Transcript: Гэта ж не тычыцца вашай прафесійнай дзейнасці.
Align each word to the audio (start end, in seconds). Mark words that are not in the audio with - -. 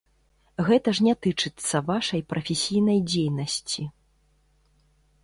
Гэта 0.67 0.93
ж 0.99 1.03
не 1.07 1.13
тычыцца 1.25 1.81
вашай 1.89 2.21
прафесійнай 2.31 2.99
дзейнасці. 3.11 3.87